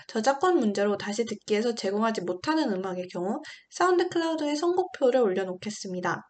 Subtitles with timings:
[0.08, 6.22] 저작권 문제로 다시 듣기에서 제공하지 못하는 음악의 경우 사운드 클라우드에 선곡표를 올려놓겠습니다.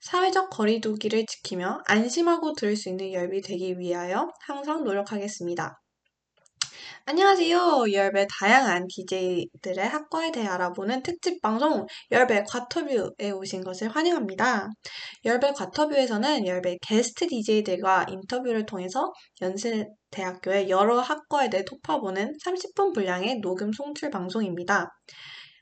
[0.00, 5.80] 사회적 거리두기를 지키며 안심하고 들을 수 있는 열비 되기 위하여 항상 노력하겠습니다.
[7.06, 7.92] 안녕하세요.
[7.92, 14.68] 열배 다양한 DJ들의 학과에 대해 알아보는 특집 방송 열배 과터뷰에 오신 것을 환영합니다.
[15.24, 23.72] 엷의 과터뷰에서는 엷의 게스트 DJ들과 인터뷰를 통해서 연세대학교의 여러 학과에 대해 톺아보는 30분 분량의 녹음
[23.72, 24.88] 송출 방송입니다.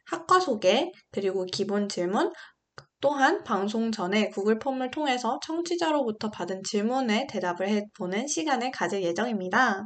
[0.07, 2.31] 학과 소개, 그리고 기본 질문,
[3.03, 9.83] 또한 방송 전에 구글 폼을 통해서 청취자로부터 받은 질문에 대답을 해보는 시간을 가질 예정입니다.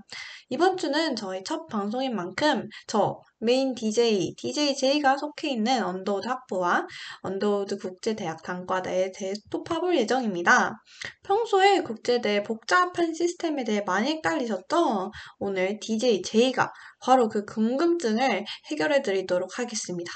[0.51, 6.87] 이번 주는 저희 첫 방송인 만큼 저 메인 DJ, DJ J가 속해 있는 언더우드 학부와
[7.23, 10.75] 언더우드 국제대학 단과대에 대해 톺아볼 예정입니다.
[11.23, 15.11] 평소에 국제대 복잡한 시스템에 대해 많이 헷갈리셨죠?
[15.39, 16.71] 오늘 DJ J가
[17.01, 20.13] 바로 그 궁금증을 해결해 드리도록 하겠습니다.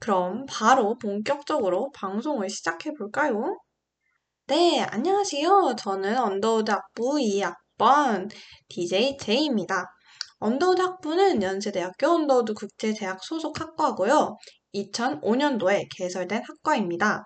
[0.00, 3.58] 그럼 바로 본격적으로 방송을 시작해 볼까요?
[4.46, 5.76] 네, 안녕하세요.
[5.78, 8.30] 저는 언더우드 학부 2학번
[8.68, 9.84] DJ J입니다.
[10.38, 14.38] 언더우드 학부는 연세대학교 언더우드 국제대학 소속 학과고요.
[14.74, 17.24] 2005년도에 개설된 학과입니다.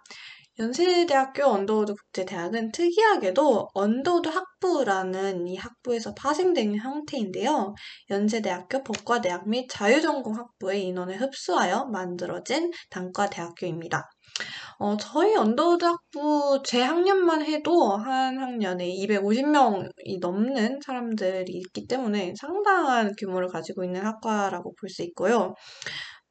[0.59, 7.75] 연세대학교 언더우드 국제대학은 특이하게도 언더우드 학부라는 이 학부에서 파생된 형태인데요.
[8.10, 14.09] 연세대학교 법과대학 및 자유전공 학부의 인원을 흡수하여 만들어진 단과대학교입니다.
[14.78, 23.12] 어, 저희 언더우드 학부 제 학년만 해도 한 학년에 250명이 넘는 사람들이 있기 때문에 상당한
[23.19, 25.54] 규모를 가지고 있는 학과라고 볼 수 있고요.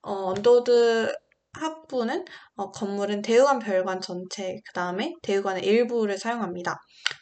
[0.01, 1.13] 어, 언더우드
[1.53, 2.25] 학부는
[2.55, 6.77] 어, 건물은 대우관 별관 전체, 그 다음에 대우관의 일부를 사용합니다.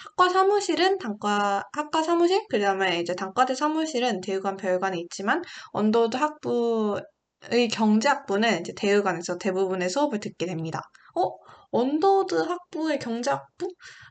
[0.06, 7.68] 학과 사무실은 단과, 학과 사무실, 그 다음에 이제 단과대 사무실은 대우관 별관에 있지만, 언더우드 학부의
[7.72, 10.82] 경제학부는 이제 대우관에서 대부분의 수업을 듣게 됩니다.
[11.16, 11.30] 어?
[11.72, 13.68] 언더우드 학부의 경제학부?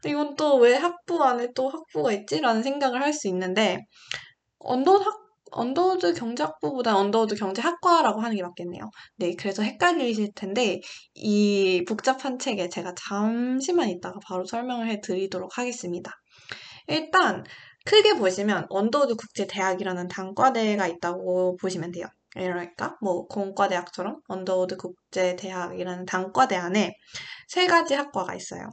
[0.07, 2.41] 이건 또 왜 학부 안에 또 학부가 있지?
[2.41, 3.79] 라는 생각을 할 수 있는데,
[4.59, 5.15] 언더우드 학
[5.53, 8.91] 언더우드 경제학부보다 언더우드 경제학과라고 하는 게 맞겠네요.
[9.17, 10.81] 네, 그래서 헷갈리실 텐데
[11.15, 16.13] 이 복잡한 체계 제가 잠시만 있다가 바로 설명을 해드리도록 하겠습니다.
[16.89, 17.45] 일단
[17.85, 22.07] 크게 보시면 언더우드 국제대학이라는 단과대가 있다고 보시면 돼요.
[22.35, 26.95] 그러니까 뭐 공과대학처럼 언더우드 국제대학이라는 단과대 안에
[27.49, 28.71] 세 가지 학과가 있어요.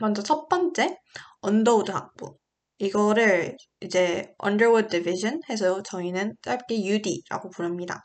[0.00, 0.96] 먼저 첫 번째
[1.40, 2.38] 언더우드 학부.
[2.82, 8.02] 이거를 이제 Underwood Division 해서 저희는 짧게 UD라고 부릅니다.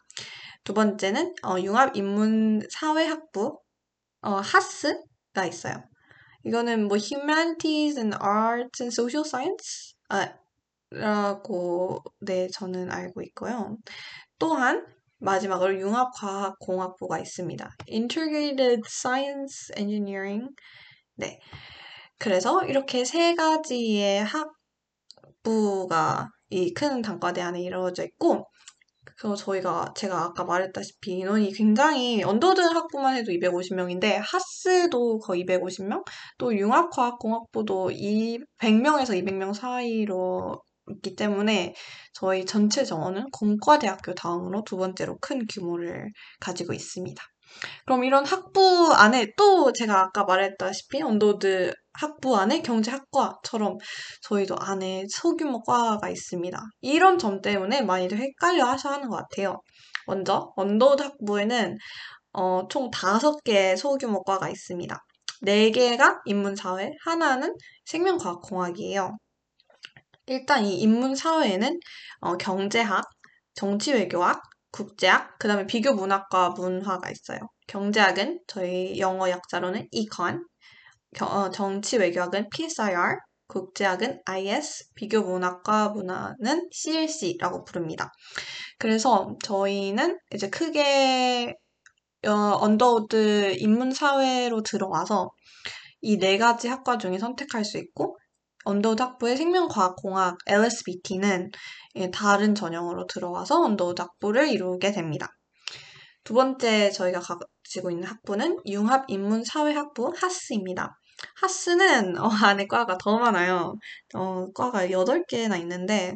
[0.63, 3.59] 두 번째는 어, 융합인문사회학부
[4.21, 5.83] 어, HASS가 있어요.
[6.43, 10.31] 이거는 뭐 Humanities and Arts and Social Science 아,
[10.91, 13.77] 라고 네 저는 알고 있고요.
[14.37, 14.85] 또한
[15.17, 17.67] 마지막으로 융합과학공학부가 있습니다.
[17.89, 20.49] Integrated Science Engineering
[21.15, 21.39] 네.
[22.19, 24.56] 그래서 이렇게 세 가지의 학
[25.47, 28.47] 학부가 이 큰 단과대 안에 이루어져 있고
[29.05, 36.03] 그래서 저희가 제가 아까 말했다시피 인원이 굉장히 언더우드 학부만 해도 250명인데 HASS도 거의 250명
[36.37, 37.91] 또 융합과학공학부도
[38.59, 41.73] 100명에서 200명 사이로 있기 때문에
[42.13, 47.21] 저희 전체 정원은 공과대학교 다음으로 두 번째로 큰 규모를 가지고 있습니다.
[47.85, 53.77] 그럼 이런 학부 안에 또 제가 아까 말했다시피 언더우드 학부 안에 경제학과처럼
[54.21, 56.59] 저희도 안에 소규모 과가 있습니다.
[56.81, 59.61] 이런 점 때문에 많이들 헷갈려 하셔 하는 것 같아요.
[60.05, 61.77] 먼저 언더우드 학부에는
[62.33, 64.95] 어, 총 5개의 소규모 과가 있습니다.
[65.41, 67.55] 4개가 인문사회, 하나는
[67.85, 69.17] 생명과학공학이에요.
[70.27, 71.79] 일단 이 인문사회에는
[72.21, 73.05] 어, 경제학,
[73.55, 74.41] 정치외교학,
[74.71, 77.39] 국제학, 그 다음에 비교 문학과 문화가 있어요.
[77.67, 80.45] 경제학은 저희 영어 약자로는 econ,
[81.21, 83.17] 어, 정치 외교학은 PSIR,
[83.47, 88.11] 국제학은 IS, 비교 문학과 문화는 CLC라고 부릅니다.
[88.79, 91.55] 그래서 저희는 이제 크게
[92.27, 95.31] 어, 언더우드 인문사회로 들어와서
[96.01, 98.17] 이 네 가지 학과 중에 선택할 수 있고
[98.67, 101.51] 언더우드 학부의 생명과학공학 LSBT는
[101.95, 105.29] 예, 다른 전형으로 들어와서 언더우드 학부를 이루게 됩니다.
[106.25, 110.99] 두 번째 저희가 가지고 있는 학부는 융합인문사회학부 HASS입니다.
[111.35, 113.75] HASS는 어, 안에 과가 더 많아요.
[114.13, 116.13] 어, 과가 8개나 있는데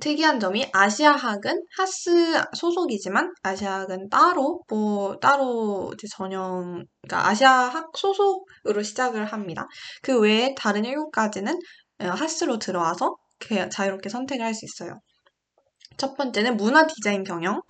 [0.00, 9.66] 특이한 점이 아시아학은 HASS 소속이지만 아시아학은 따로 뭐 따로 전형 그러니까 아시아학 소속으로 시작을 합니다.
[10.02, 11.58] 그 외에 다른 일곱 가지는
[12.00, 13.16] 어, HASS로 들어와서
[13.70, 15.00] 자유롭게 선택을 할 수 있어요.
[15.96, 17.60] 첫 번째는 문화 디자인 경영,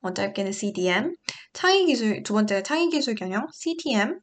[0.00, 1.14] 어, 짧게는 CDM,
[1.52, 4.18] 창의 기술 두 번째가 창의 기술 경영 CTM,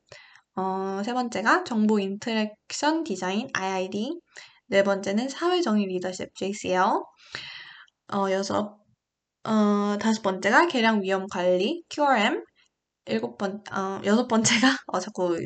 [0.56, 4.20] 어, 세 번째가 정보 인터랙션 디자인 IID,
[4.68, 6.86] 네 번째는 사회정의 리더십 JCL,
[8.14, 8.78] 어, 여섯,
[9.44, 12.44] 어, 다섯 번째가 계량 위험 관리 QRM,
[13.06, 15.38] 일곱 번, 어, 여섯 번째가, 어, 자꾸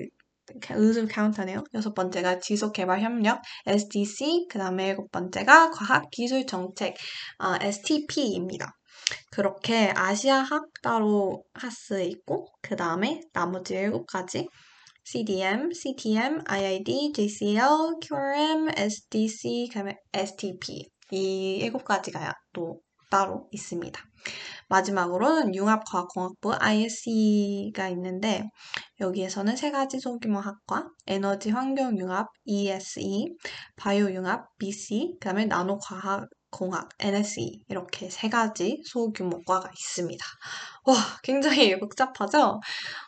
[0.69, 1.63] 의술 카운트하네요.
[1.73, 6.95] 여섯 번째가 지속 개발 협력 SDC, 그 다음에 일곱 번째가 과학 기술 정책
[7.39, 8.71] 어, STP입니다.
[9.31, 14.47] 그렇게 아시아학 따로 하스 있고 그 다음에 나머지 일곱 가지
[15.03, 22.80] CDM, CTM, IID, JCL, QRM, SDC, 그다음에 STP 이 일곱 가지가 또
[23.10, 24.02] 따로 있습니다.
[24.68, 28.44] 마지막으로는 융합과학공학부 ISE가 있는데
[29.00, 33.36] 여기에서는 세 가지 소규모 학과 에너지 환경융합 ESE,
[33.75, 40.25] 바이오융합 BC, 그 다음에 나노과학 공학, NSE 이렇게 세 가지 소규모 과가 있습니다.
[40.86, 42.60] 와, 굉장히 복잡하죠?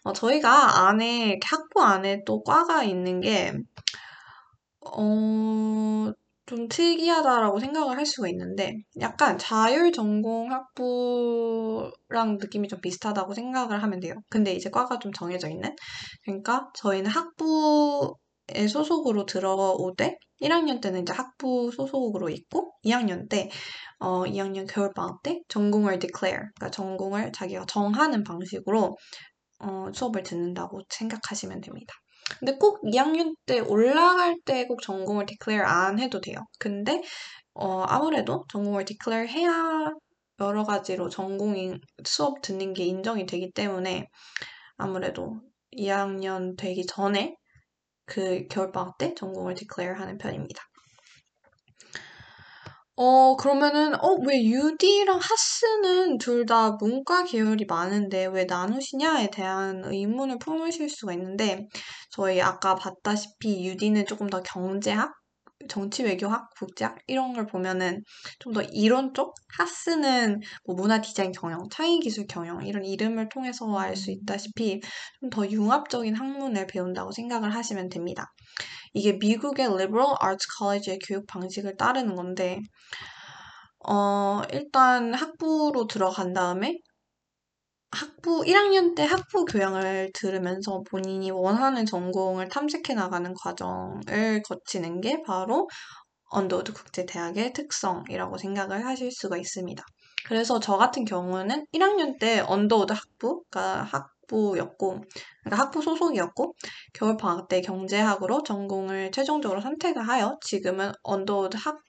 [0.04, 3.54] 어, 저희가 안에 학부 안에 또 과가 있는 게
[4.82, 6.12] 어,
[6.48, 14.00] 좀 특이하다라고 생각을 할 수가 있는데 약간 자율 전공 학부랑 느낌이 좀 비슷하다고 생각을 하면
[14.00, 14.16] 돼요.
[14.30, 15.76] 근데 이제 과가 좀 정해져 있는.
[16.24, 23.50] 그러니까 저희는 학부에 소속으로 들어오되 1학년 때는 이제 학부 소속으로 있고 2학년 때
[24.00, 28.96] 어, 2학년 겨울 방학 때 전공을 declare, 그러니까 전공을 자기가 정하는 방식으로
[29.60, 31.94] 어, 수업을 듣는다고 생각하시면 됩니다.
[32.40, 36.38] 근데 꼭 2학년 때 올라갈 때 꼭 전공을 declare 안 해도 돼요.
[36.60, 37.02] 근데
[37.54, 39.92] 어, 아무래도 전공을 declare 해야
[40.40, 44.08] 여러 가지로 전공인 수업 듣는 게 인정이 되기 때문에
[44.78, 45.42] 아무래도
[45.72, 47.36] 2학년 되기 전에
[48.06, 50.64] 그 겨울방학 때 전공을 declare 하는 편입니다.
[53.00, 60.38] 어, 그러면은, 어, 왜 UD랑 하스는 둘 다 문과 계열이 많은데 왜 나누시냐에 대한 의문을
[60.40, 61.68] 품으실 수가 있는데,
[62.10, 65.14] 저희 아까 봤다시피 UD는 조금 더 경제학,
[65.68, 68.04] 정치 외교학, 국제학 이런 걸 보면은
[68.40, 73.66] 좀 더 이론 쪽, 하스는 뭐 문화 디자인 경영, 창의 기술 경영 이런 이름을 통해서
[73.78, 74.82] 알 수 있다시피
[75.20, 78.34] 좀 더 융합적인 학문을 배운다고 생각을 하시면 됩니다.
[78.94, 82.62] 이게 미국의 Liberal Arts College의 교육 방식을 따르는 건데,
[83.88, 86.78] 어, 일단 학부로 들어간 다음에
[87.98, 95.68] 학부 1학년 때 학부 교양을 들으면서 본인이 원하는 전공을 탐색해 나가는 과정을 거치는 게 바로
[96.30, 99.84] 언더우드 국제대학의 특성이라고 생각을 하실 수가 있습니다.
[100.28, 105.02] 그래서 저 같은 경우는 1학년 때 언더우드 학부, 그러니까 학부였고,
[105.44, 106.54] 그러니까 학부 소속이었고,
[106.94, 111.80] 겨울방학 때 경제학으로 전공을 최종적으로 선택을 하여 지금은 언더우드 학,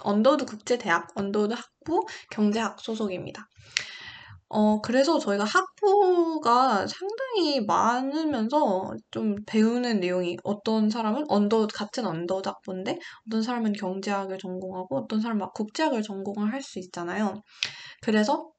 [0.00, 3.46] 언더우드 국제대학, 언더우드 학부 경제학 소속입니다.
[4.48, 12.98] 어, 그래서 저희가 학부가 상당히 많으면서 좀 배우는 내용이 어떤 사람은 언더, 같은 언더우드 학부인데
[13.26, 17.42] 어떤 사람은 경제학을 전공하고 어떤 사람은 막 국제학을 전공을 할 수 있잖아요.
[18.02, 18.50] 그래서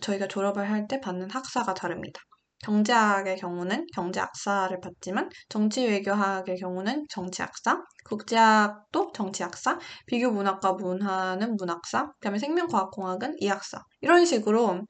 [0.00, 2.20] 저희가 졸업을 할 때 받는 학사가 다릅니다.
[2.64, 13.82] 경제학의 경우는 경제학사를 받지만 정치외교학의 경우는 정치학사, 국제학도 정치학사, 비교문학과 문화는 문학사, 그다음에 생명과학공학은 이학사
[14.00, 14.80] 이런 식으로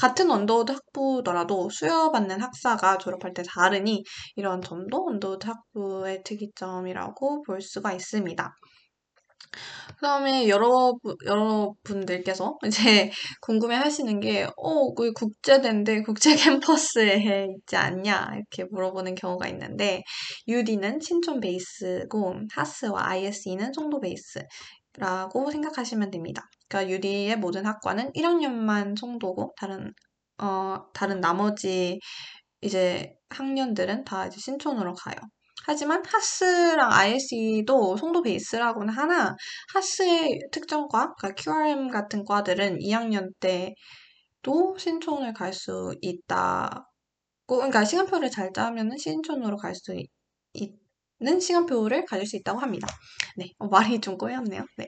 [0.00, 4.04] 같은 언더우드 학부더라도 수여받는 학사가 졸업할 때 다르니
[4.36, 8.54] 이런 점도 언더우드 학부의 특이점이라고 볼 수가 있습니다.
[9.96, 10.94] 그 다음에 여러,
[11.26, 13.10] 여러분들께서 이제
[13.40, 18.30] 궁금해 하시는 게, 어, 그 국제대인데 국제 캠퍼스에 있지 않냐?
[18.34, 20.02] 이렇게 물어보는 경우가 있는데,
[20.48, 26.42] UD는 신촌 베이스고, 하스와 ISE는 송도 베이스라고 생각하시면 됩니다.
[26.68, 29.92] 그러니까 UD의 모든 학과는 1학년만 송도고, 다른,
[30.38, 32.00] 어, 다른 나머지
[32.62, 35.16] 이제 학년들은 다 이제 신촌으로 가요.
[35.66, 39.36] 하지만 하스랑 ISE도 송도 베이스라고는 하나
[39.74, 46.86] 하스의 특정과 그러니까 QRM 같은 과들은 2학년 때도 신촌을 갈 수 있다.
[47.46, 49.94] 그러니까 시간표를 잘 짜면 신촌으로 갈 수
[50.54, 52.88] 있는 시간표를 가질 수 있다고 합니다.
[53.36, 54.64] 네, 어, 말이 좀 꼬였네요.
[54.78, 54.86] 네.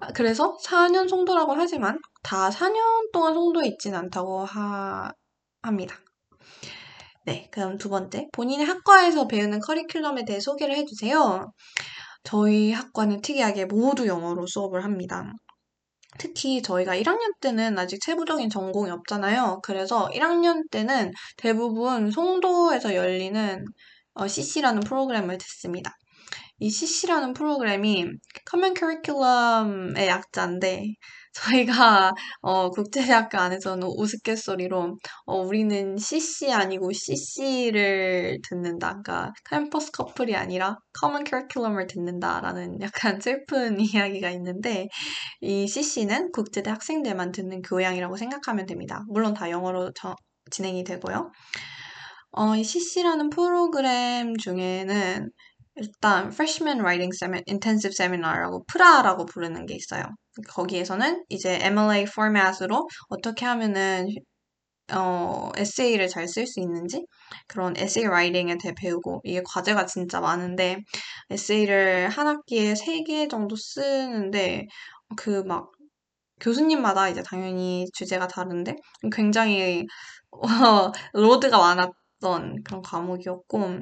[0.00, 5.12] 아, 그래서 4년 송도라고 하지만 다 4년 동안 송도에 있진 않다고 하,
[5.62, 5.96] 합니다.
[7.24, 8.26] 네, 그럼 두 번째.
[8.32, 11.52] 본인의 학과에서 배우는 커리큘럼에 대해 소개를 해주세요.
[12.24, 15.32] 저희 학과는 특이하게 모두 영어로 수업을 합니다.
[16.18, 19.60] 특히 저희가 1학년 때는 아직 세부적인 전공이 없잖아요.
[19.62, 23.64] 그래서 1학년 때는 대부분 송도에서 열리는
[24.14, 25.96] 어, CC라는 프로그램을 듣습니다.
[26.58, 28.06] 이 CC라는 프로그램이
[28.50, 30.84] Common Curriculum의 약자인데
[31.32, 39.00] 저희가 어, 국제대학교 안에서는 우스갯소리로 어, 우리는 CC 아니고 CC를 듣는다.
[39.02, 44.88] 그러니까 캠퍼스 커플이 아니라 Common Curriculum을 듣는다라는 약간 슬픈 이야기가 있는데
[45.40, 49.02] 이 CC는 국제대 학생들만 듣는 교양이라고 생각하면 됩니다.
[49.08, 50.14] 물론 다 영어로 저,
[50.50, 51.30] 진행이 되고요.
[52.32, 55.30] 어, 이 CC라는 프로그램 중에는
[55.76, 60.04] 일단 Freshman Writing Seminar, Intensive Seminar라고 프라라고 부르는 게 있어요.
[60.48, 64.08] 거기에서는 이제 MLA 포맷으로 어떻게 하면은
[64.92, 67.04] 어, 에세이를 잘 쓸 수 있는지
[67.48, 70.78] 그런 에세이 writing에 대해 배우고 이게 과제가 진짜 많은데
[71.30, 74.66] 에세이를 한 학기에 3개 정도 쓰는데
[75.16, 75.70] 그 막
[76.40, 78.76] 교수님마다 이제 당연히 주제가 다른데
[79.12, 79.86] 굉장히
[80.32, 81.90] 어, load가 많았
[82.22, 83.80] 어떤 그런 과목이었고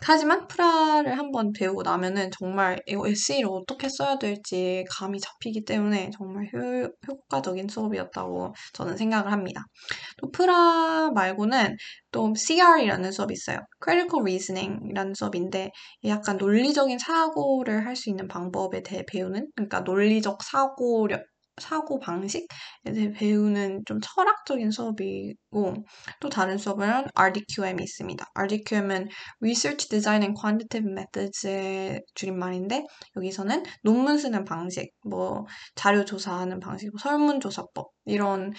[0.00, 6.48] 하지만 프라를 한번 배우고 나면은 정말 이거 에세이를 어떻게 써야 될지 감이 잡히기 때문에 정말
[6.54, 9.64] 효, 효과적인 수업이었다고 저는 생각을 합니다.
[10.18, 11.76] 또 프라 말고는
[12.10, 13.58] 또 CR이라는 수업이 있어요.
[13.82, 15.70] Critical Reasoning이라는 수업인데
[16.06, 21.22] 약간 논리적인 사고를 할 수 있는 방법에 대해 배우는 그러니까 논리적 사고력
[21.60, 22.46] 사고 방식에
[22.84, 25.74] 대해 배우는 좀 철학적인 수업이고
[26.20, 28.26] 또 다른 수업은 RDQM이 있습니다.
[28.34, 29.08] RDQM은
[29.40, 32.84] Research Design and Quantitative Methods의 줄임말인데
[33.16, 35.44] 여기서는 논문 쓰는 방식, 뭐
[35.74, 38.52] 자료 조사하는 방식, 뭐 설문조사법 이런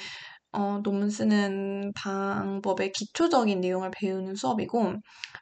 [0.54, 4.94] 어, 논문 쓰는 방법의 기초적인 내용을 배우는 수업이고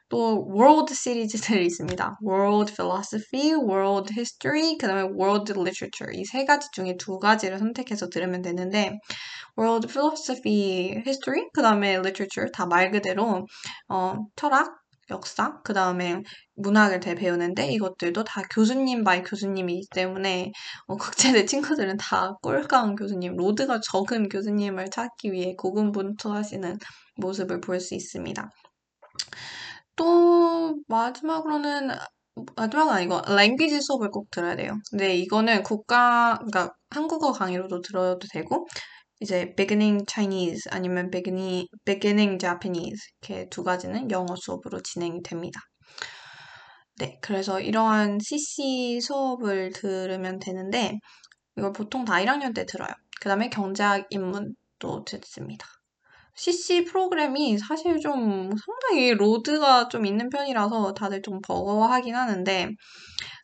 [0.08, 2.18] 또 World 시리즈들이 있습니다.
[2.26, 8.08] World Philosophy, World History, 그 다음에 World Literature 이 세 가지 중에 두 가지를 선택해서
[8.08, 8.98] 들으면 되는데
[9.58, 13.46] World Philosophy, History, 그 다음에 Literature 다 말 그대로
[13.88, 16.22] 어, 철학, 역사, 그 다음에
[16.56, 20.52] 문학을 대 배우는데 이것들도 다 교수님 by 교수님이기 때문에
[20.86, 26.78] 어, 국제대 친구들은 다 꿀강 교수님, load가 적은 교수님을 찾기 위해 고군분투하시는
[27.16, 28.48] 모습을 볼 수 있습니다.
[29.96, 31.90] 또 마지막으로는
[32.56, 34.72] 마지막은 아니고 language 수업을 꼭 들어야 돼요.
[34.90, 38.66] 근데 이거는 국가 그러니까 한국어 강의로도 들어도 되고
[39.22, 45.60] 이제 beginning Chinese 아니면 beginning, beginning Japanese 이렇게 두 가지는 영어 수업으로 진행이 됩니다.
[46.98, 50.98] 네, 그래서 이러한 CC 수업을 들으면 되는데
[51.56, 52.90] 이걸 보통 다 1학년 때 들어요.
[53.20, 55.66] 그 다음에 경제학 입문도 듣습니다.
[56.34, 62.70] CC 프로그램이 사실 좀 상당히 로드가 좀 있는 편이라서 다들 좀 버거워하긴 하는데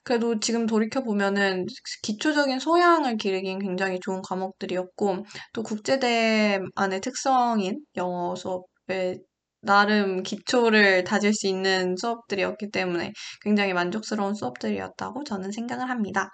[0.08, 1.66] 그래도 지금 돌이켜보면은
[2.02, 9.18] 기초적인 소양을 기르긴 굉장히 좋은 과목들이었고, 또 국제대 안의 특성인 영어 수업에
[9.60, 13.12] 나름 기초를 다질 수 있는 수업들이었기 때문에
[13.42, 16.30] 굉장히 만족스러운 수업들이었다고 저는 생각을 합니다.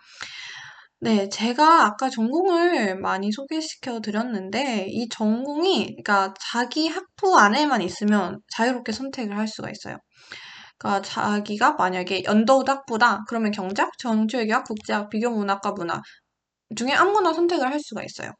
[1.01, 8.93] 네, 제가 아까 전공을 많이 소개시켜 드렸는데, 이 전공이, 그러니까 자기 학부 안에만 있으면 자유롭게
[8.93, 9.97] 선택을 할 수가 있어요.
[10.85, 16.03] 그러니까 자기가 만약에 연도학부다 그러면 경제학, 정치외교학, 국제학, 비교문학과 문학
[16.77, 18.33] 중에 아무거나 선택을 할 수가 있어요.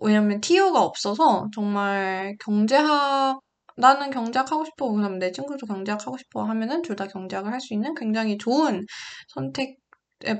[0.00, 3.40] 왜냐면 티어가 없어서 정말 경제학
[3.76, 7.60] 나는 경제학 하고 싶어 그러면 내 친구도 경제학 하고 싶어 하면은 둘 다 경제학을 할
[7.60, 8.84] 수 있는 굉장히 좋은
[9.28, 9.76] 선택의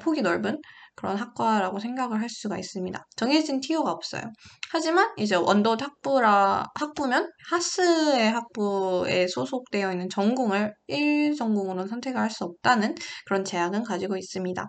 [0.02, 0.60] 폭이 넓은
[0.94, 3.06] 그런 학과라고 생각을 할 수가 있습니다.
[3.16, 4.22] 정해진 티오가 없어요.
[4.70, 12.94] 하지만 이제 원더 학부라 학부면 하스의 학부에 소속되어 있는 전공을 1전공으로 선택을 할수 없다는
[13.26, 14.64] 그런 제약은 가지고 있습니다.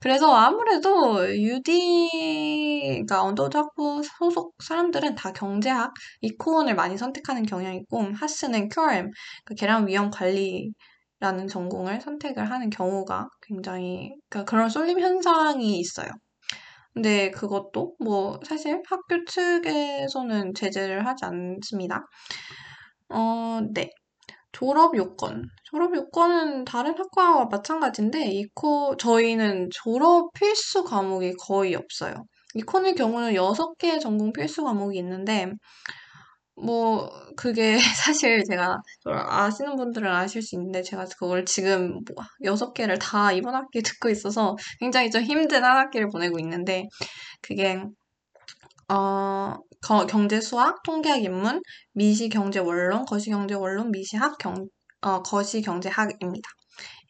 [0.00, 8.04] 그래서 아무래도 UD, 가 언더 학부 소속 사람들은 다 경제학, 이코원을 많이 선택하는 경향이 있고
[8.14, 9.10] 하스는 QRM,
[9.44, 10.72] 그 계량 위험 관리
[11.20, 16.08] 라는 전공을 선택을 하는 경우가 굉장히 그러니까 그런 쏠림 현상이 있어요.
[16.94, 22.04] 근데 그것도 뭐 사실 학교 측에서는 제재를 하지 않습니다.
[23.10, 23.90] 어, 네.
[24.52, 25.44] 졸업 요건.
[25.64, 32.14] 졸업 요건은 다른 학과와 마찬가지인데, 이코, 저희는 졸업 필수 과목이 거의 없어요.
[32.54, 35.52] 이코의 경우는 6개의 전공 필수 과목이 있는데,
[36.62, 37.76] 뭐, 그게
[38.14, 43.82] 사실 제가 아시는 분들은 아실 수 있는데, 제가 그걸 지금 뭐 6개를 다 이번 학기에
[43.82, 46.84] 듣고 있어서 굉장히 좀 힘든 한 학기를 보내고 있는데,
[47.42, 47.82] 그게,
[48.88, 49.56] 어,
[50.08, 51.60] 경제 수학, 통계학 입문,
[51.92, 54.66] 미시 경제 원론, 거시 경제 원론, 미시학 경,
[55.02, 56.48] 어, 거시 경제학입니다.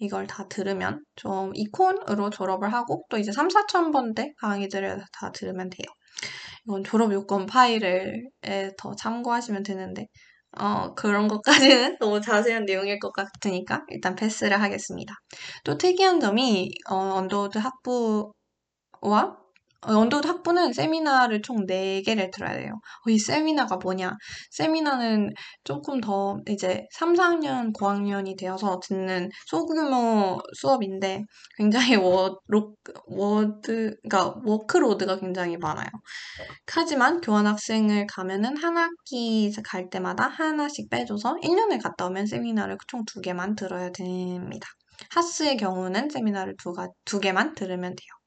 [0.00, 5.70] 이걸 다 들으면 좀 Econ으로 졸업을 하고 또 이제 3, 4천 번대 강의들을 다 들으면
[5.70, 5.86] 돼요.
[6.68, 8.28] 이건 졸업 요건 파일을
[8.78, 10.06] 더 참고하시면 되는데
[10.58, 15.14] 어, 그런 것까지는 너무 자세한 내용일 것 같으니까 일단 패스를 하겠습니다.
[15.64, 18.32] 또 특이한 점이 어, 언더우드 학부와
[19.82, 22.72] 언더우드 학부는 세미나를 총 4개를 들어야 돼요.
[22.74, 24.16] 어, 이 세미나가 뭐냐?
[24.50, 25.30] 세미나는
[25.62, 31.24] 조금 더 이제 3, 4학년, 고학년이 되어서 듣는 소규모 수업인데
[31.56, 32.74] 굉장히 워, 로,
[33.06, 35.88] 워드, 그러니까 workload가 굉장히 많아요.
[36.66, 43.56] 하지만 교환학생을 가면은 한 학기 갈 때마다 하나씩 빼줘서 1년을 갔다 오면 세미나를 총 2개만
[43.56, 44.66] 들어야 됩니다.
[45.10, 48.17] 하스의 경우는 세미나를 두, 가, 두 개만 들으면 돼요.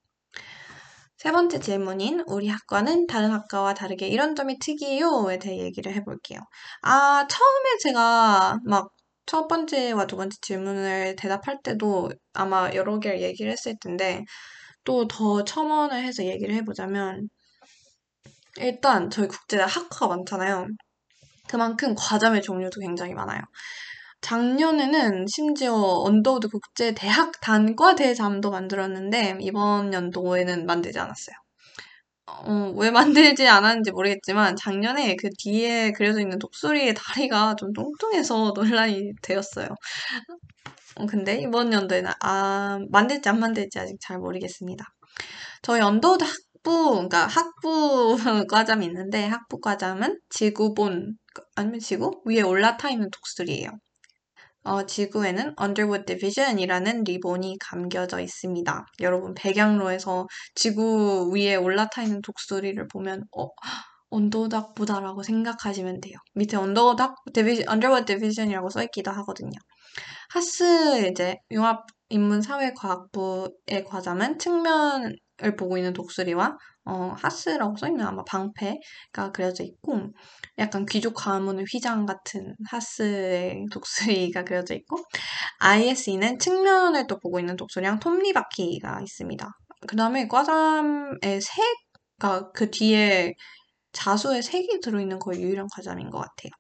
[1.22, 6.40] 세 번째 질문인 우리 학과는 다른 학과와 다르게 이런 점이 특이해요에 대해 얘기를 해볼게요.
[6.82, 8.90] 아, 처음에 제가 막
[9.32, 14.26] 첫 번째와 두 번째 질문을 대답할 때도 아마 여러 개를 얘기를 했을 텐데
[14.84, 17.30] 또 더 첨언을 해서 얘기를 해보자면
[18.58, 20.68] 일단 저희 국제 학과가 많잖아요.
[21.48, 23.42] 그만큼 과잠의 종류도 굉장히 많아요.
[24.22, 31.36] 작년에는 심지어 언더우드 국제 대학 단과대 잠도 만들었는데 이번 연도에는 만들지 않았어요.
[32.28, 39.14] 어, 왜 만들지 않았는지 모르겠지만 작년에 그 뒤에 그려져 있는 독수리의 다리가 좀 뚱뚱해서 논란이
[39.22, 39.68] 되었어요.
[40.96, 44.86] 어, 근데 이번 연도에는 아 만들지 안 만들지 아직 잘 모르겠습니다.
[45.62, 48.16] 저희 언더우드 학부, 그러니까 학부
[48.50, 51.18] 과잠이 있는데 학부 과잠은 지구본
[51.56, 53.70] 아니면 지구 위에 올라타 있는 독수리예요.
[54.64, 58.86] 어, 지구에는 Underwood Division이라는 리본이 감겨져 있습니다.
[59.02, 63.48] 여러분 백양로에서 지구 위에 올라타 있는 독수리를 보면 어,
[64.12, 66.16] 언더닥보다라고 생각하시면 돼요.
[66.36, 69.58] 밑에 언더닥 디비전, Underwood Division이라고 써 있기도 하거든요.
[70.30, 75.16] 하스 이제 융합 인문 사회과학부의 과잠은 측면을
[75.58, 80.12] 보고 있는 독수리와 어, HASS라고 써있는 아마 방패가 그려져 있고
[80.58, 84.98] 약간 귀족 가문의 휘장 같은 HASS의 독수리가 그려져 있고
[85.60, 89.50] ISE는 측면을 또 보고 있는 독수리랑 톱니바퀴가 있습니다.
[89.88, 93.34] 그 다음에 과잠의 색가 그 뒤에
[93.94, 96.52] 자수의 색이 들어있는 거의 유일한 과잠인 것 같아요.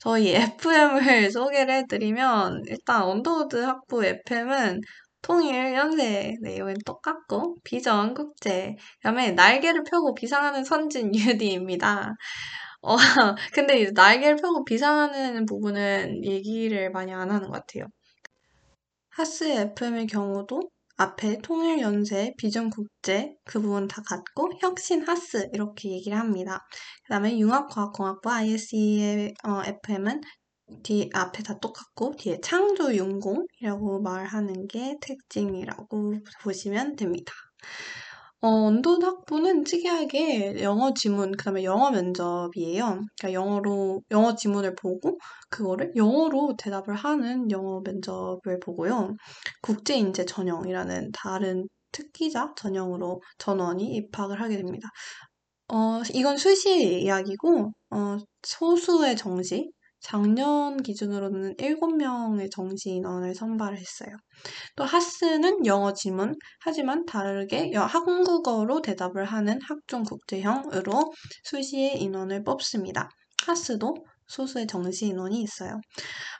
[0.00, 4.80] 저희 FM을 소개를 해드리면 일단 언더우드 학부 FM은
[5.22, 12.14] 통일, 연세, 네, 이건 똑같고, 비전, 국제, 그 다음에 날개를 펴고 비상하는 선진 UD입니다.
[12.82, 12.96] 어,
[13.54, 17.86] 근데 이제 날개를 펴고 비상하는 부분은 얘기를 많이 안 하는 것 같아요.
[19.10, 20.60] 하스 FM의 경우도
[20.96, 26.66] 앞에 통일 연세, 비전 국제 그 부분 다 같고 혁신 하스 이렇게 얘기를 합니다.
[27.04, 30.20] 그 다음에 융합과학공학부 ISE의 어, FM은
[30.82, 37.32] 뒤 앞에 다 똑같고 뒤에 창조윤공이라고 말하는 게 특징이라고 보시면 됩니다.
[38.42, 42.84] 어, 언돈 학부는 특이하게 영어 지문, 그 다음에 영어 면접이에요.
[43.18, 45.18] 그러니까 영어로, 영어 지문을 보고,
[45.50, 49.14] 그거를 영어로 대답을 하는 영어 면접을 보고요.
[49.60, 54.88] 국제인재 전형이라는 다른 특기자 전형으로 전원이 입학을 하게 됩니다.
[55.68, 64.16] 어, 이건 수시 이야기고, 어, 소수의 정시, 작년 기준으로는 7명의 정시 인원을 선발을 했어요.
[64.76, 71.12] 또 하스는 영어 지문, 하지만 다르게 한국어로 대답을 하는 학종 국제형으로
[71.44, 73.08] 수시의 인원을 뽑습니다.
[73.46, 73.94] 하스도
[74.28, 75.80] 소수의 정시 인원이 있어요.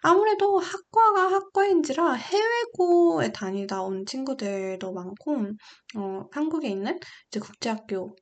[0.02, 5.32] 아무래도 학과가 학과인지라 해외고에 다니다 온 친구들도 많고,
[5.96, 8.16] 어, 한국에 있는 이제 국제학교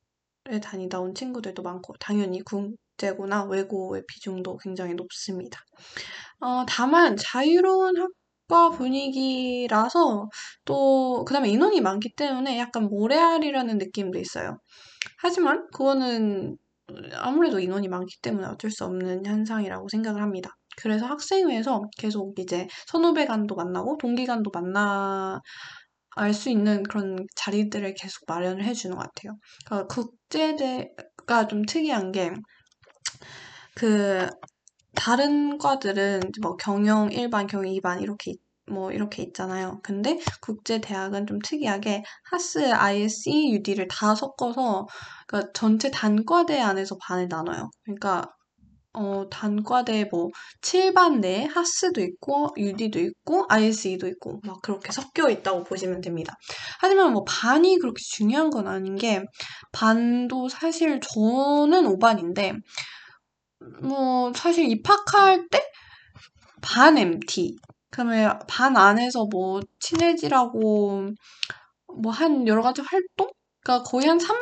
[0.49, 5.61] 에 다니다 온 친구들도 많고, 당연히 국, 국제고나 외고의 비중도 굉장히 높습니다.
[6.41, 8.09] 어, 다만 자유로운 학
[8.49, 10.27] 과 분위기라서
[10.65, 14.57] 또 그다음에 인원이 많기 때문에 약간 모래알이라는 느낌도 있어요.
[15.19, 16.57] 하지만 그거는
[17.13, 20.49] 아무래도 인원이 많기 때문에 어쩔 수 없는 현상이라고 생각을 합니다.
[20.77, 25.39] 그래서 학생회에서 계속 이제 선후배 간도 만나고 동기 간도 만나
[26.15, 29.37] 알 수 있는 그런 자리들을 계속 마련을 해주는 것 같아요.
[29.65, 32.31] 그러니까 국제대가 좀 특이한 게
[33.79, 34.27] 그
[34.93, 38.33] 다른 과들은 뭐 경영 1반, 경영 2반 이렇게
[38.69, 39.79] 뭐 이렇게 있잖아요.
[39.83, 44.85] 근데 국제 대학은 좀 특이하게 하스, ISE, UD를 다 섞어서
[45.27, 47.71] 그러니까 전체 단과대 안에서 반을 나눠요.
[47.85, 48.25] 그러니까
[48.93, 50.29] 어, 단과대 뭐
[50.61, 56.33] 7반 내에 하스도 있고 UD도 있고 ISE도 있고 막 그렇게 섞여 있다고 보시면 됩니다.
[56.81, 59.23] 하지만 뭐 반이 그렇게 중요한 건 아닌 게
[59.71, 62.57] 반도 사실 저는 5반인데
[63.81, 65.59] 뭐 사실 입학할 때
[66.61, 67.57] 반 MT
[67.91, 71.11] 그러면 반 안에서 뭐 친해지라고
[72.01, 73.29] 뭐 한 여러 가지 활동?
[73.63, 74.37] 그러니까 거의 한 3,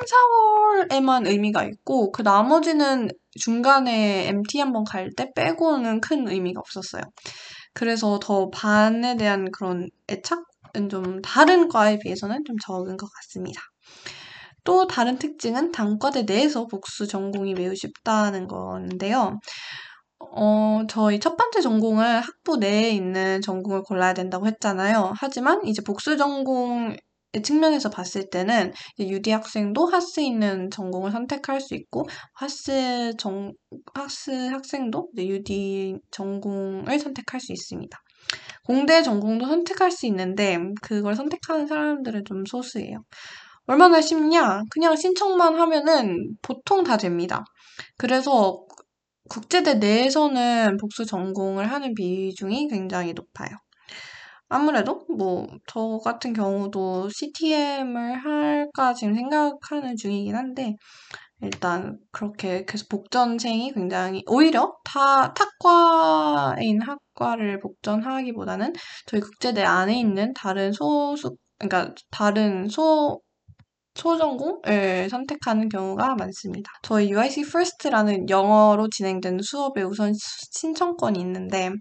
[0.91, 7.01] 4월에만 의미가 있고 그 나머지는 중간에 MT 한번 갈 때 빼고는 큰 의미가 없었어요.
[7.73, 13.61] 그래서 더 반에 대한 그런 애착은 좀 다른 과에 비해서는 좀 적은 것 같습니다.
[14.67, 19.39] 또 다른 특징은 단과대 내에서 복수 전공이 매우 쉽다는 건데요.
[20.19, 25.13] 어, 저희 첫 번째 전공은 학부 내에 있는 전공을 골라야 된다고 했잖아요.
[25.15, 26.97] 하지만 이제 복수 전공의
[27.43, 33.53] 측면에서 봤을 때는 유디 학생도 하스 있는 전공을 선택할 수 있고 하스 정
[33.93, 37.97] 하스 학생도 유디 전공을 선택할 수 있습니다.
[38.65, 43.05] 공대 전공도 선택할 수 있는데 그걸 선택하는 사람들은 좀 소수예요.
[43.67, 44.63] 얼마나 쉽냐?
[44.71, 47.43] 그냥 신청만 하면은 보통 다 됩니다.
[47.97, 48.65] 그래서
[49.29, 53.49] 국제대 내에서는 복수 전공을 하는 비중이 굉장히 높아요.
[54.49, 60.75] 아무래도 뭐 저 같은 경우도 CTM을 할까 지금 생각하는 중이긴 한데
[61.41, 68.73] 일단 그렇게 계속 복전생이 굉장히 오히려 타 탁과인 학과를 복전하기보다는
[69.07, 73.21] 저희 국제대 안에 있는 다른 소속 그러니까 다른 소
[73.97, 76.71] 소전공을 선택하는 경우가 많습니다.
[76.83, 81.71] 저희 UIC First라는 영어로 진행되는 수업에 우선 신청권이 있는데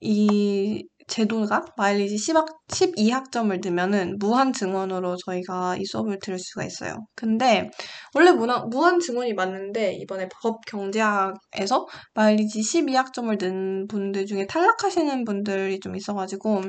[0.00, 6.94] 이 제도가 마일리지 10학, 12학점을 넣으면은 무한 증원으로 저희가 이 수업을 들을 수가 있어요.
[7.16, 7.68] 근데
[8.14, 15.80] 원래 무나, 무한 증원이 맞는데 이번에 법 경제학에서 마일리지 12학점을 넣은 분들 중에 탈락하시는 분들이
[15.80, 16.62] 좀 있어가지고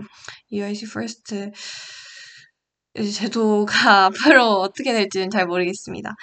[0.52, 1.52] UIC First
[2.96, 4.06] 제도가
[4.40, 6.16] 앞으로 어떻게 될지는 잘 모르겠습니다.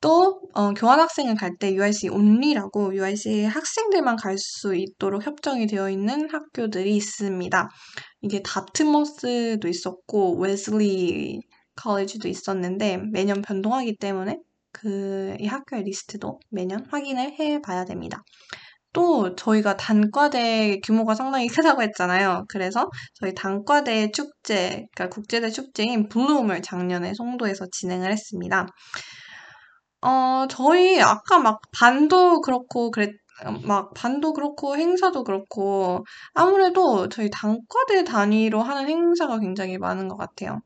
[0.00, 6.30] 또 어, 교환학생을 갈 때 UIC 온리라고 UIC 학생들만 갈 수 있도록 협정이 되어 있는
[6.30, 7.68] 학교들이 있습니다.
[8.22, 11.40] 이게 다트머스도 있었고 웨슬리
[11.80, 14.38] college 도 있었는데 매년 변동하기 때문에
[14.72, 18.22] 그 이 학교의 리스트도 매년 확인을 해 봐야 됩니다.
[18.92, 22.44] 또 저희가 단과대 규모가 상당히 크다고 했잖아요.
[22.48, 28.66] 그래서 저희 단과대 축제, 그러니까 국제대 축제인 블룸을 작년에 송도에서 진행을 했습니다.
[30.02, 33.10] 어, 저희 아까 막 반도 그렇고 그랬,
[33.66, 40.60] 막 반도 그렇고 행사도 그렇고 아무래도 저희 단과대 단위로 하는 행사가 굉장히 많은 것 같아요.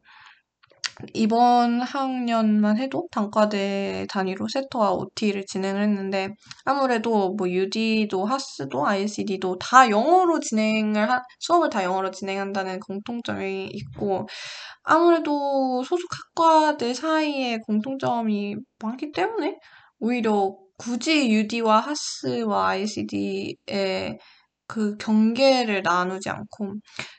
[1.13, 6.29] 이번 학년만 해도 단과대 단위로 세터와 OT를 진행을 했는데
[6.65, 14.29] 아무래도 뭐 UD도 하스도 ICD도 다 영어로 진행을 하, 수업을 다 영어로 진행한다는 공통점이 있고
[14.83, 19.59] 아무래도 소속 학과들 사이에 공통점이 많기 때문에
[19.99, 24.19] 오히려 굳이 UD와 하스와 ICD의
[24.67, 26.75] 그 경계를 나누지 않고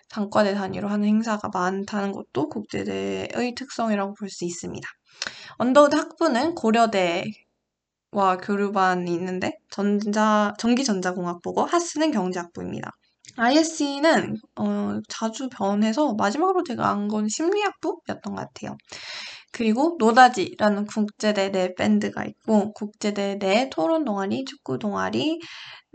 [0.09, 4.87] 단과대 단위로 하는 행사가 많다는 것도 국제대의 특성이라고 볼 수 있습니다.
[5.57, 7.25] 언더우드 학부는 고려대
[8.11, 12.91] 와 교류반이 있는데 전자 전기 전자공학부고 HASS는 경제학부입니다.
[13.37, 18.77] ISE는 어, 자주 변해서 마지막으로 제가 안 건 심리학부였던 것 같아요.
[19.55, 25.39] 그리고 노다지라는 국제대 내 밴드가 있고 국제대 내 토론 동아리, 축구 동아리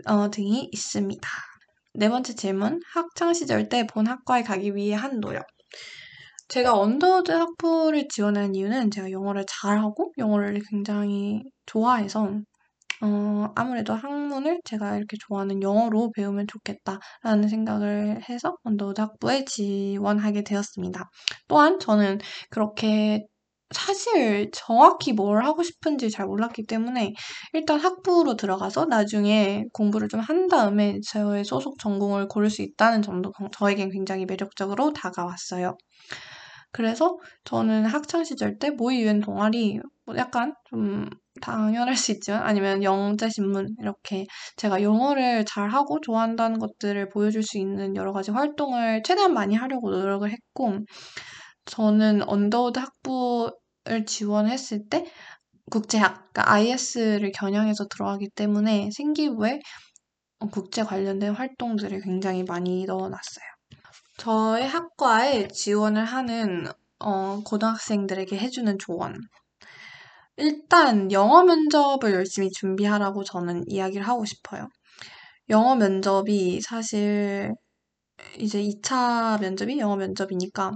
[0.07, 1.29] 어, 등이 있습니다.
[1.93, 2.79] 네 번째 질문.
[2.93, 5.45] 학창 시절 때 본 학과에 가기 위해 한 노력.
[6.47, 12.41] 제가 언더우드 학부를 지원한 이유는 제가 영어를 잘하고 영어를 굉장히 좋아해서
[13.03, 21.09] 어, 아무래도 학문을 제가 이렇게 좋아하는 영어로 배우면 좋겠다라는 생각을 해서 언더우드 학부에 지원하게 되었습니다.
[21.47, 22.19] 또한 저는
[22.49, 23.25] 그렇게
[23.71, 27.13] 사실 정확히 뭘 하고 싶은지 잘 몰랐기 때문에
[27.53, 33.31] 일단 학부로 들어가서 나중에 공부를 좀 한 다음에 저의 소속 전공을 고를 수 있다는 점도
[33.53, 35.75] 저에겐 굉장히 매력적으로 다가왔어요.
[36.71, 41.09] 그래서 저는 학창 시절 때 모의 유엔 동아리 뭐 약간 좀
[41.41, 44.25] 당연할 수 있지만 아니면 영자 신문 이렇게
[44.57, 50.29] 제가 영어를 잘하고 좋아한다는 것들을 보여줄 수 있는 여러 가지 활동을 최대한 많이 하려고 노력을
[50.29, 50.79] 했고
[51.65, 53.51] 저는 언더우드 학부
[53.89, 55.05] 을 지원했을 때
[55.71, 59.59] 국제학, 그러니까 IS를 겨냥해서 들어가기 때문에 생기부에
[60.39, 63.45] 어, 국제 관련된 활동들을 굉장히 많이 넣어놨어요.
[64.17, 66.67] 저의 학과에 지원을 하는
[66.99, 69.15] 어, 고등학생들에게 해주는 조언.
[70.37, 74.67] 일단 영어 면접을 열심히 준비하라고 저는 이야기를 하고 싶어요.
[75.49, 77.53] 영어 면접이 사실
[78.37, 80.71] 이제 2차 면접이 영어 면접이니까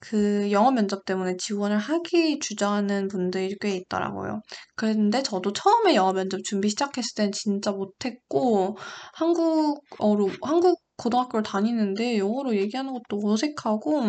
[0.00, 4.40] 그 영어 면접 때문에 지원을 하기 주저하는 분들이 꽤 있더라고요.
[4.76, 8.76] 그런데 저도 처음에 영어 면접 준비 시작했을 땐 진짜 못했고
[9.14, 14.02] 한국어로 한국 고등학교를 다니는데 영어로 얘기하는 것도 어색하고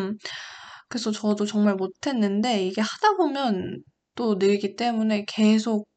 [0.89, 3.83] 그래서 저도 정말 못했는데 이게 하다 보면
[4.15, 5.87] 또 늘기 때문에 계속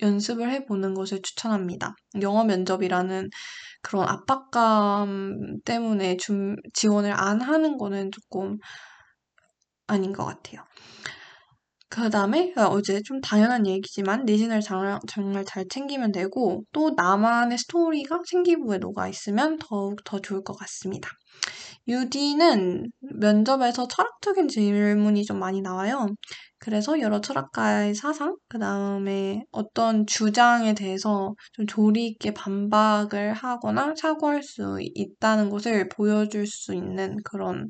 [0.00, 1.94] 연습을 해보는 것을 추천합니다.
[2.20, 3.28] 영어 면접이라는
[3.82, 8.58] 그런 압박감 때문에 좀 지원을 안 하는 거는 조금
[9.92, 10.64] 아닌 것 같아요.
[11.88, 17.58] 그 다음에 어, 어제 좀 당연한 얘기지만 리진을 정말, 정말 잘 챙기면 되고 또 나만의
[17.58, 21.10] 스토리가 생기부에 녹아 있으면 더욱 더 좋을 것 같습니다.
[21.88, 26.06] UD는 면접에서 철학적인 질문이 좀 많이 나와요.
[26.58, 34.42] 그래서 여러 철학가의 사상, 그 다음에 어떤 주장에 대해서 좀 조리 있게 반박을 하거나 사고할
[34.44, 37.68] 수 있다는 것을 보여줄 수 있는 그런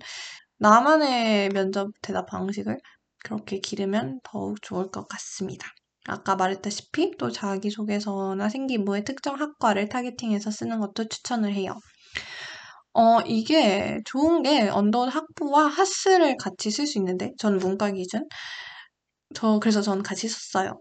[0.63, 2.79] 나만의 면접 대답 방식을
[3.25, 5.67] 그렇게 기르면 더욱 좋을 것 같습니다.
[6.07, 11.75] 아까 말했다시피 또 자기소개서나 생기부의 특정 학과를 타겟팅해서 쓰는 것도 추천을 해요.
[12.95, 18.29] 어, 이게 좋은 게 언더 학부와 하스를 같이 쓸 수 있는데, 저는 문과 기준.
[19.35, 20.81] 저, 그래서 저는 같이 썼어요.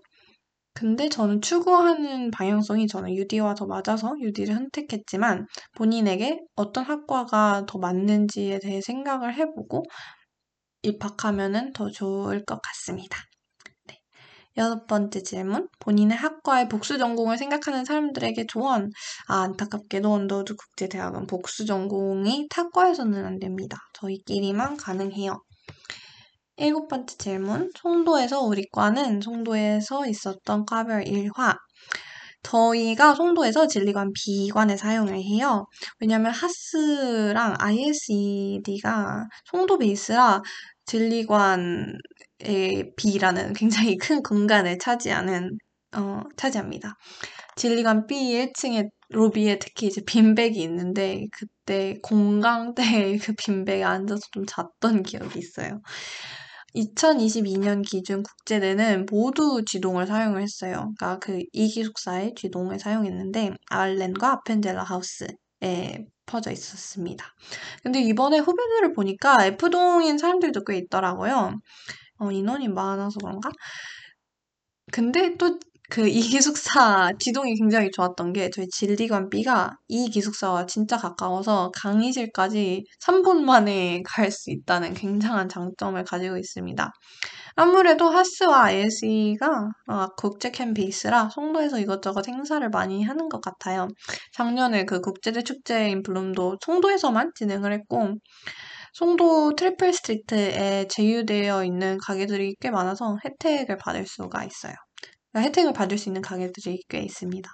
[0.74, 8.60] 근데 저는 추구하는 방향성이 저는 UD와 더 맞아서 UD를 선택했지만 본인에게 어떤 학과가 더 맞는지에
[8.60, 9.84] 대해 생각을 해보고
[10.84, 13.18] 입학하면 더 좋을 것 같습니다.
[13.88, 14.00] 네.
[14.58, 15.68] 여섯 번째 질문.
[15.80, 18.90] 본인의 학과의 복수 전공을 생각하는 사람들에게 조언.
[19.28, 23.78] 아, 안타깝게도 언더우드 국제대학은 복수 전공이 타과에서는 안 됩니다.
[23.94, 25.42] 저희끼리만 가능해요.
[26.62, 27.72] 일곱 번째 질문.
[27.76, 31.58] 송도에서 우리 과는 송도에서 있었던 과별 일화.
[32.44, 35.66] 저희가 송도에서 진리관 B관에 사용을 해요.
[36.00, 40.42] 왜냐면 하스랑 ISED가 송도 베이스라
[40.86, 41.96] 진리관의
[42.96, 45.58] B라는 굉장히 큰 공간을 차지하는
[45.98, 46.94] 어, 차지합니다.
[47.56, 55.04] 진리관 B 1층에 로비에 특히 이제 빈백이 있는데 그때 공강대에 그 빈백에 앉아서 좀 잤던
[55.04, 55.82] 기억이 있어요.
[56.76, 60.94] 2022년 기준 국제대는 모두 쥐동을 사용을 했어요.
[60.98, 67.26] 그러니까 그 이기숙사의 쥐동을 사용했는데 아일랜과 아펜젤라 하우스에 퍼져 있었습니다.
[67.84, 71.60] 근데 이번에 후배들을 보니까 F동인 사람들도 꽤 있더라고요.
[72.20, 73.50] 어, 인원이 많아서 그런가?
[74.92, 75.60] 근데 또
[75.92, 82.86] 그 이 기숙사 지동이 굉장히 좋았던 게 저희 진리관 B가 이 기숙사와 진짜 가까워서 강의실까지
[83.02, 86.92] 3분 만에 갈 수 있다는 굉장한 장점을 가지고 있습니다.
[87.56, 93.90] 아무래도 하스와 ISE가 어, 국제 캠페이스라 송도에서 이것저것 행사를 많이 하는 것 같아요.
[94.34, 98.14] 작년에 그 국제대 축제인 블룸도 송도에서만 진행을 했고
[98.94, 104.74] 송도 트리플 스트리트에 제휴되어 있는 가게들이 꽤 많아서 혜택을 받을 수가 있어요.
[105.36, 107.50] 혜택을 받을 수 있는 가게들이 꽤 있습니다.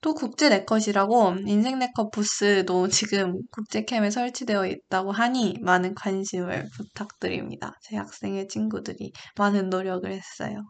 [0.00, 2.88] 또 국제 네컷이라고 인생 네컷 부스도
[3.22, 7.72] 지금 국제캠에 설치되어 있다고 하니 많은 관심을 부탁드립니다.
[7.82, 10.64] 제 학생회 친구들이 많은 노력을 했어요.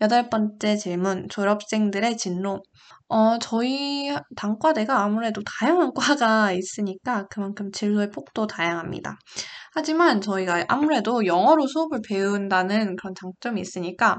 [0.00, 2.60] 여덟 번째 질문, 졸업생들의 진로.
[3.08, 9.16] 어, 저희 단과대가 아무래도 다양한 과가 있으니까 그만큼 진로의 폭도 다양합니다.
[9.74, 14.18] 하지만 저희가 아무래도 영어로 수업을 배운다는 그런 장점이 있으니까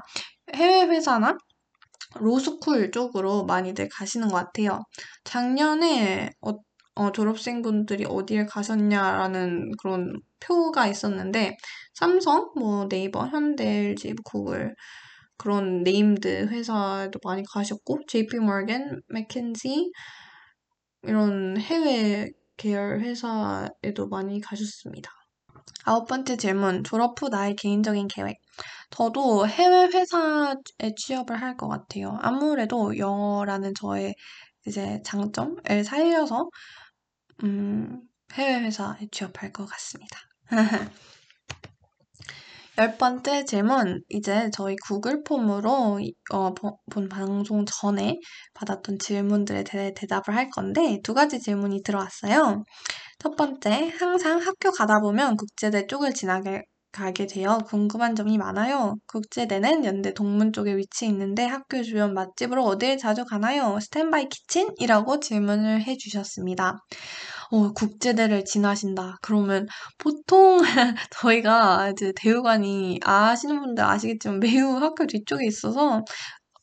[0.55, 1.37] 해외 회사나
[2.15, 4.81] 로스쿨 쪽으로 많이들 가시는 것 같아요.
[5.23, 6.51] 작년에 어,
[6.95, 11.57] 어, 졸업생분들이 어디에 가셨냐라는 그런 표가 있었는데
[11.93, 14.75] 삼성, 뭐 네이버, 현대, LG, 구글
[15.37, 19.91] 그런 named 회사도 많이 가셨고 JP 모건, 맥킨지
[21.03, 25.11] 이런 해외 계열 회사에도 많이 가셨습니다.
[25.85, 26.83] 아홉 번째 질문.
[26.83, 28.37] 졸업 후 나의 개인적인 계획.
[28.95, 32.17] 저도 해외 회사에 취업을 할 것 같아요.
[32.21, 34.15] 아무래도 영어라는 저의
[34.65, 36.49] 이제 장점을 살려서
[37.43, 38.01] 음,
[38.33, 40.17] 해외 회사에 취업할 것 같습니다.
[42.79, 44.01] 열 번째 질문.
[44.09, 45.99] 이제 저희 구글 폼으로
[46.31, 48.19] 어, 본 방송 전에
[48.55, 52.63] 받았던 질문들에 대해 대답을 할 건데 두 가지 질문이 들어왔어요.
[53.19, 58.95] 첫 번째, 항상 학교 가다 보면 국제대 쪽을 지나게 가게 되어 궁금한 점이 많아요.
[59.07, 63.79] 국제대는 연대 동문 쪽에 위치해 있는데 학교 주변 맛집으로 어딜 자주 가나요?
[63.81, 64.69] 스탠바이 키친?
[64.77, 66.77] 이라고 질문을 해주셨습니다.
[67.51, 69.17] 어, 국제대를 지나신다.
[69.21, 70.59] 그러면 보통
[71.19, 76.03] 저희가 이제 대우관이 아시는 분들 아시겠지만 매우 학교 뒤쪽에 있어서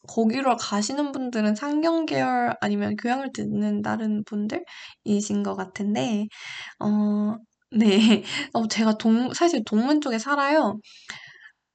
[0.08, 6.26] 거기로 가시는 분들은 상경 계열 아니면 교양을 듣는 다른 분들이신 것 같은데,
[6.80, 7.36] 어,
[7.72, 8.24] 네.
[8.52, 10.80] 어, 제가 동, 사실 동문 쪽에 살아요.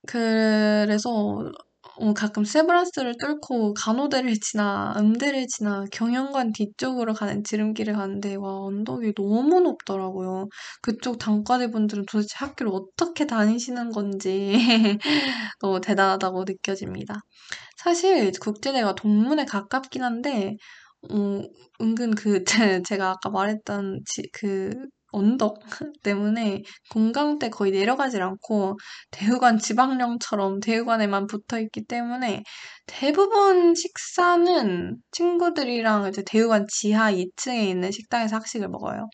[0.08, 1.52] 그래서
[1.98, 9.14] 어, 가끔 세브란스를 뚫고 간호대를 지나 음대를 지나 경영관 뒤쪽으로 가는 지름길을 가는데 와 언덕이
[9.16, 10.50] 너무 높더라고요.
[10.82, 14.54] 그쪽 단과대 분들은 도대체 학교를 어떻게 다니시는 건지
[15.62, 17.16] 너무 대단하다고 느껴집니다.
[17.78, 20.58] 사실 국제대가 동문에 가깝긴 한데
[21.12, 21.42] 어,
[21.82, 22.44] 은근 그
[22.88, 24.72] 제가 아까 말했던 지, 그
[25.16, 25.60] 언덕
[26.04, 28.78] 때문에 공강때 거의 내려가질 않고
[29.12, 32.44] 대우관 지방령처럼 대우관에만 붙어 있기 때문에
[32.86, 39.10] 대부분 식사는 친구들이랑 이제 대우관 지하 2층에 있는 식당에서 학식을 먹어요.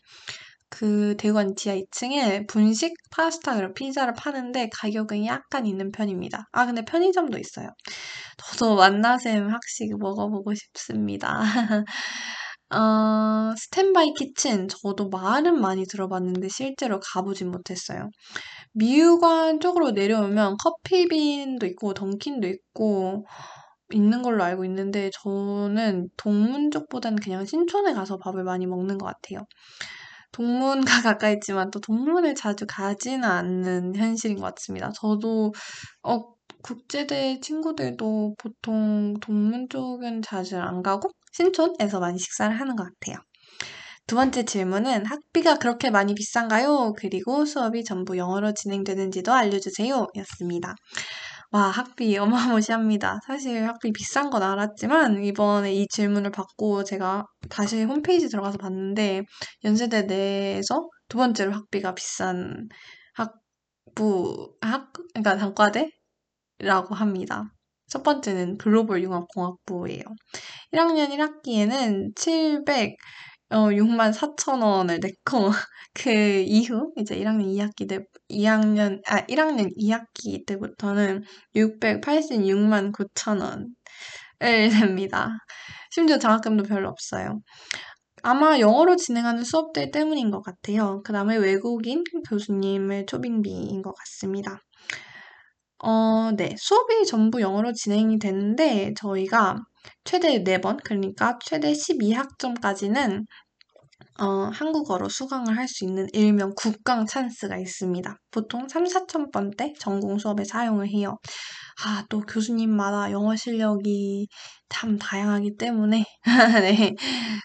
[0.68, 6.48] 그 대우관 지하 2층에 분식 파스타 그리고 피자를 파는데 가격은 약간 있는 편입니다.
[6.52, 7.68] 아 근데 편의점도 있어요.
[8.38, 11.42] 저도 만나샘 학식 먹어보고 싶습니다.
[12.74, 18.08] 어, 스탠바이 키친 저도 말은 많이 들어봤는데 실제로 가보진 못했어요.
[18.72, 23.26] 미우관 쪽으로 내려오면 커피빈도 있고 던킨도 있고
[23.92, 29.46] 있는 걸로 알고 있는데 저는 동문 쪽보다는 그냥 신촌에 가서 밥을 많이 먹는 것 같아요.
[30.32, 30.82] 동문과
[31.18, 34.90] 가까이 있지만 또 동문을 자주 가지는 않는 현실인 것 같습니다.
[34.94, 35.52] 저도
[36.02, 43.16] 어, 국제대 친구들도 보통 동문 쪽은 자주 안 가고 신촌에서 많이 식사를 하는 것 같아요.
[44.06, 46.94] 두 번째 질문은 학비가 그렇게 많이 비싼가요?
[46.98, 50.08] 그리고 수업이 전부 영어로 진행되는지도 알려주세요.
[50.16, 50.74] 였습니다.
[51.52, 53.20] 와, 학비 어마무시합니다.
[53.26, 59.22] 사실 학비 비싼 건 알았지만 이번에 이 질문을 받고 제가 다시 홈페이지 들어가서 봤는데
[59.64, 62.68] 연세대 내에서 두 번째로 학비가 비싼
[63.14, 67.52] 학부, 학, 그러니까 단과대라고 합니다.
[67.92, 70.02] 첫 번째는 글로벌 융합공학부예요.
[70.72, 72.96] 1학년 1학기에는 700,
[73.50, 75.50] 어, 6만 4천 원을 냈고,
[75.92, 78.00] 그 이후, 이제 1학년 2학기 때,
[78.30, 81.22] 2학년, 아, 1학년 2학기 때부터는
[81.54, 83.66] 686만 9천 원을
[85.04, 85.28] 냅니다.
[85.90, 87.40] 심지어 장학금도 별로 없어요.
[88.22, 91.02] 아마 영어로 진행하는 수업들 때문인 것 같아요.
[91.04, 94.60] 그 다음에 외국인 교수님의 초빙비인 것 같습니다.
[95.82, 96.54] 어, 네.
[96.58, 99.56] 수업이 전부 영어로 진행이 되는데 저희가
[100.04, 103.24] 최대 4번, 그러니까 최대 12학점까지는
[104.20, 108.16] 어, 한국어로 수강을 할 수 있는 일명 국강 찬스가 있습니다.
[108.30, 111.18] 보통 3, 4천 번대 전공 수업에 사용을 해요.
[111.84, 114.28] 아, 또 교수님마다 영어 실력이
[114.68, 116.04] 참 다양하기 때문에
[116.62, 116.94] 네,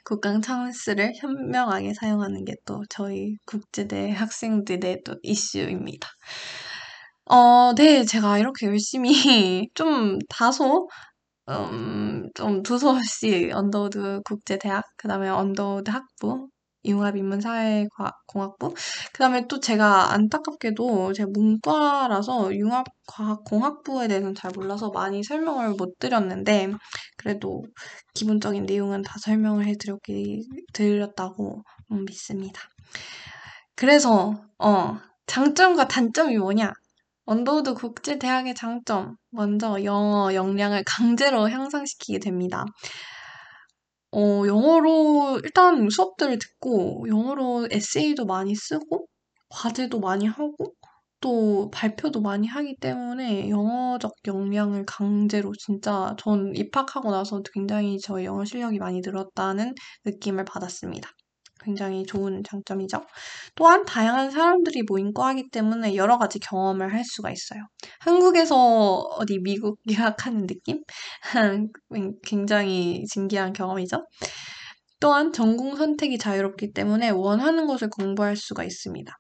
[0.06, 6.08] 국강 찬스를 현명하게 사용하는 게 또 저희 국제대 학생들의 또 이슈입니다.
[7.30, 9.12] 어, 네, 제가 이렇게 열심히
[9.74, 10.88] 좀 다소
[11.50, 16.48] 음, 좀 두서없이 언더우드 국제대학, 그 다음에 언더우드 학부,
[16.86, 18.74] 융합인문사회공학부,
[19.14, 26.74] 그 다음에 또 제가 안타깝게도 제가 문과라서 융합과학공학부에 대해서는 잘 몰라서 많이 설명을 못 드렸는데,
[27.18, 27.64] 그래도
[28.14, 32.62] 기본적인 내용은 다 설명을 해드렸기, 드렸다고 믿습니다.
[33.76, 36.74] 그래서, 어, 장점과 단점이 뭐냐?
[37.28, 39.18] 언더우드 국제대학의 장점.
[39.32, 42.64] 먼저 영어 역량을 강제로 향상시키게 됩니다.
[44.12, 49.08] 어, 영어로 일단 수업들을 듣고 영어로 에세이도 많이 쓰고
[49.50, 50.56] 과제도 많이 하고
[51.20, 58.46] 또 발표도 많이 하기 때문에 영어적 역량을 강제로 진짜 전 입학하고 나서 굉장히 저의 영어
[58.46, 61.10] 실력이 많이 늘었다는 느낌을 받았습니다.
[61.68, 63.02] 굉장히 좋은 장점이죠.
[63.56, 67.62] 또한 다양한 사람들이 모인 과이기 때문에 여러 가지 경험을 할 수가 있어요.
[68.00, 68.56] 한국에서
[69.18, 70.82] 어디 미국 유학하는 느낌?
[72.24, 74.06] 굉장히 신기한 경험이죠.
[75.00, 79.14] 또한 전공 선택이 자유롭기 때문에 원하는 것을 공부할 수가 있습니다.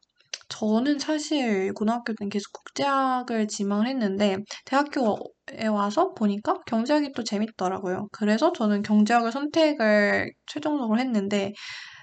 [0.49, 8.07] 저는 사실 고등학교 때는 계속 국제학을 지망을 했는데 대학교에 와서 보니까 경제학이 또 재밌더라고요.
[8.11, 11.53] 그래서 저는 경제학을 선택을 최종적으로 했는데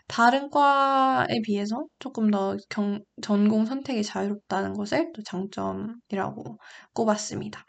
[0.08, 6.58] 다른 과에 비해서 조금 더 경, 전공 선택이 자유롭다는 것을 또 장점이라고
[6.94, 7.64] 꼽았습니다.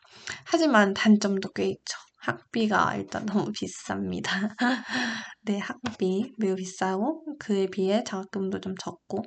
[0.45, 1.97] 하지만 단점도 꽤 있죠.
[2.19, 4.55] 학비가 일단 너무 비쌉니다.
[5.43, 9.21] 네, 학비 매우 비싸고 그에 비해 장학금도 좀 적고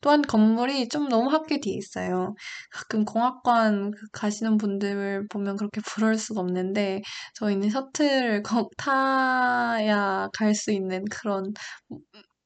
[0.00, 2.34] 또한 건물이 좀 너무 학교 뒤에 있어요.
[2.72, 7.02] 가끔 공학관 그 가시는 분들 보면 그렇게 부러울 수가 없는데
[7.34, 11.52] 저희는 셔틀을 꼭 타야 갈 수 있는 그런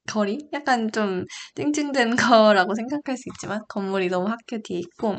[0.08, 0.38] 거리?
[0.52, 1.24] 약간 좀
[1.54, 5.16] 찡찡댄 거라고 생각할 수 있지만 건물이 너무 학교 뒤에 있고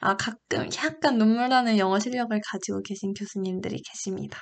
[0.00, 4.40] 아 가끔 약간 눈물 나는 영어 실력을 가지고 계신 교수님들이 계십니다.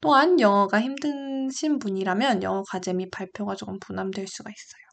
[0.00, 4.84] 또한 영어가 힘드신 분이라면 영어 과제 및 발표가 조금 부담될 수가 있어요.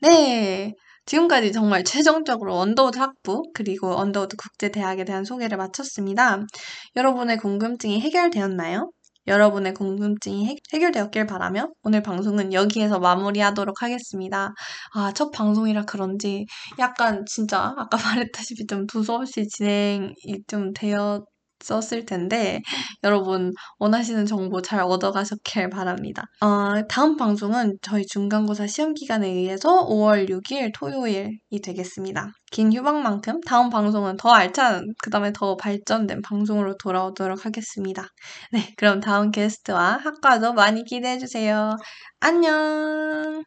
[0.00, 0.72] 네.
[1.06, 6.40] 지금까지 정말 최종적으로 언더우드 학부 그리고 언더우드 국제대학에 대한 소개를 마쳤습니다.
[6.96, 8.90] 여러분의 궁금증이 해결되었나요?
[9.26, 14.54] 여러분의 궁금증이 해결되었길 바라며 오늘 방송은 여기에서 마무리하도록 하겠습니다.
[14.94, 16.46] 아, 첫 방송이라 그런지
[16.78, 17.96] 약간 진짜 아까
[18.30, 20.14] 말했다시피 좀 두서없이 진행이
[20.46, 21.24] 좀 되어
[21.64, 22.60] 썼을 텐데
[23.02, 26.24] 여러분 원하시는 정보 잘 얻어가셨길 바랍니다.
[26.40, 32.32] 어, 다음 방송은 저희 중간고사 시험 기간에 의해서 5월 6일 토요일이 되겠습니다.
[32.50, 38.06] 긴 휴방만큼 다음 방송은 더 알찬 그 다음에 더 발전된 방송으로 돌아오도록 하겠습니다.
[38.52, 41.76] 네, 그럼 다음 게스트와 학과도 많이 기대해 주세요.
[42.20, 43.42] 안녕.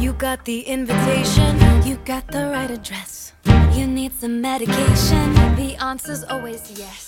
[0.00, 3.34] You got the invitation, you got the right address.
[3.74, 7.07] You need some medication, the answer's always yes.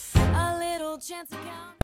[1.00, 1.79] chance account.